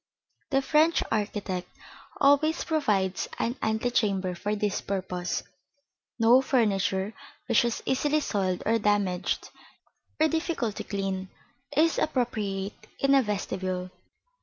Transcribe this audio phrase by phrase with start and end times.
[0.49, 1.67] The French architect
[2.19, 5.43] always provides an antechamber for this purpose.
[6.17, 7.13] No furniture
[7.45, 9.51] which is easily soiled or damaged,
[10.19, 11.29] or difficult to keep clean,
[11.77, 13.91] is appropriate in a vestibule.